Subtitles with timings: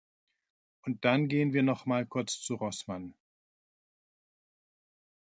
[0.83, 3.13] Und dann gehen wir noch mal kurz zu Rossmann.